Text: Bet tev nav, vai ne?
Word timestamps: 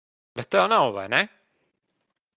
Bet 0.37 0.49
tev 0.53 0.65
nav, 0.71 0.87
vai 0.95 1.07
ne? 1.15 1.21